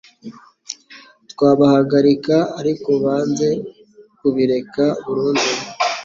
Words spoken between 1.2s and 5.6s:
twabahagarika ariko banze kubireka burundu.”